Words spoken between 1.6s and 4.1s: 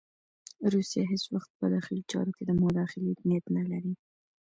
داخلي چارو کې د مداخلې نیت نه لري.